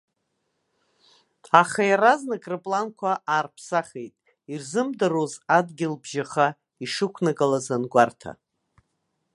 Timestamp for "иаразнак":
1.89-2.43